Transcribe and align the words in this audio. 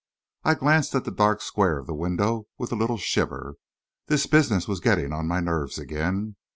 I 0.43 0.55
glanced 0.55 0.95
at 0.95 1.05
the 1.05 1.11
dark 1.11 1.43
square 1.43 1.77
of 1.77 1.85
the 1.85 1.93
window 1.93 2.47
with 2.57 2.71
a 2.71 2.75
little 2.75 2.97
shiver. 2.97 3.57
This 4.07 4.25
business 4.25 4.67
was 4.67 4.79
getting 4.79 5.13
on 5.13 5.27
my 5.27 5.41
nerves 5.41 5.77
again. 5.77 6.37